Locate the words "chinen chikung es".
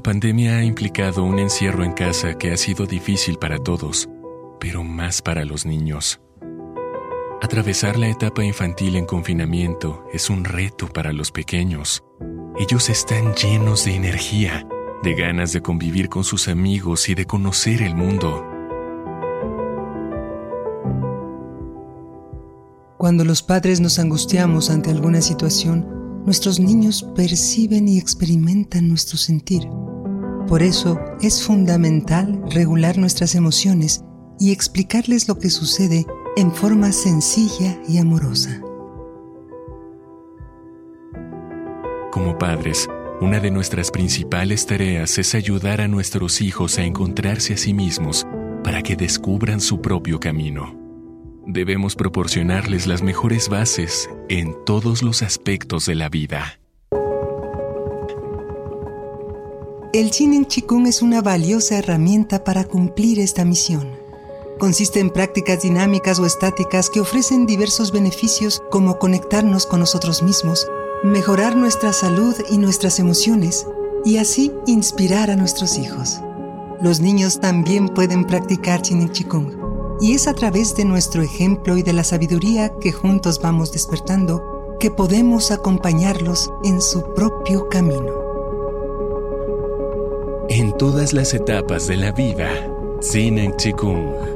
60.10-61.02